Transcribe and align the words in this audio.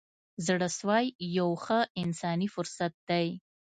زړه 0.45 0.67
سوی 0.79 1.05
یو 1.37 1.49
ښه 1.63 1.79
انساني 2.01 2.47
صفت 2.55 2.93
دی. 3.09 3.27